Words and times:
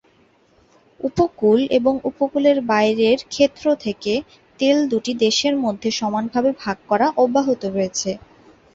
উপকূল 0.99 1.59
এবং 1.77 1.93
উপকূলের 2.09 2.57
বাইরের 2.69 3.19
ক্ষেত্র 3.29 3.65
থেকে 3.85 4.13
তেল 4.59 4.77
দুটি 4.91 5.11
দেশের 5.23 5.55
মধ্যে 5.65 5.89
সমানভাবে 5.99 6.49
ভাগ 6.61 6.77
করা 6.89 7.07
অব্যাহত 7.17 7.61
রয়েছে। 7.67 8.11